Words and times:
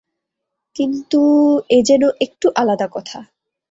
কিন্তু 0.75 1.21
এ 1.69 1.79
যেন 1.83 2.03
একটু 2.21 2.47
আলাদা 2.55 2.87
কথা। 2.91 3.19